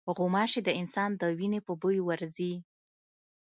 [0.17, 2.53] غوماشې د انسان د وینې په بوی ورځي.